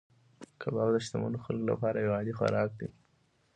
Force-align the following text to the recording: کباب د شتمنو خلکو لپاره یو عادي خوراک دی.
کباب 0.61 0.89
د 0.93 0.97
شتمنو 1.05 1.43
خلکو 1.45 1.67
لپاره 1.71 1.97
یو 1.97 2.15
عادي 2.17 2.33
خوراک 2.39 2.69
دی. 2.79 2.87